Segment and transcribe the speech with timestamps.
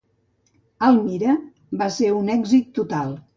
[0.87, 1.35] "Almira"
[1.83, 3.15] va ser un èxit total.